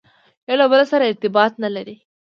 [0.47, 1.95] یو له بل سره ارتباط نه لري.